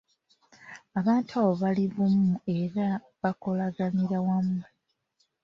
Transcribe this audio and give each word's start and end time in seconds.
Abantu 0.99 1.31
abo 1.39 1.53
bali 1.61 1.83
bumu 1.93 2.33
era 2.59 2.87
nga 2.97 3.17
bakolaganira 3.21 4.17
wamu. 4.27 4.61